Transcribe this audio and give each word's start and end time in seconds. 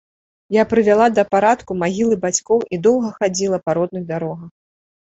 Я 0.55 0.63
прывяла 0.71 1.07
да 1.17 1.25
парадку 1.35 1.77
магілы 1.83 2.15
бацькоў 2.27 2.59
і 2.73 2.83
доўга 2.89 3.17
хадзіла 3.21 3.57
па 3.69 3.79
родных 3.81 4.13
дарогах. 4.15 4.53